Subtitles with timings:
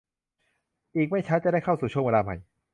[0.95, 2.35] อีกไม่ช้าจะได้เข้าสู่ช่วงเวลาใหม่